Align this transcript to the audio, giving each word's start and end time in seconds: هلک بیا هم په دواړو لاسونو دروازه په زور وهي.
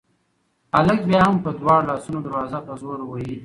هلک 0.75 0.99
بیا 1.09 1.21
هم 1.27 1.35
په 1.43 1.49
دواړو 1.59 1.87
لاسونو 1.89 2.19
دروازه 2.25 2.59
په 2.67 2.73
زور 2.81 2.99
وهي. 3.05 3.35